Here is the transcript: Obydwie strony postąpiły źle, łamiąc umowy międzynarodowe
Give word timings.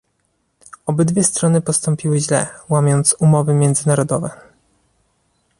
Obydwie 0.85 1.23
strony 1.23 1.61
postąpiły 1.61 2.19
źle, 2.19 2.47
łamiąc 2.69 3.15
umowy 3.19 3.53
międzynarodowe 3.53 4.29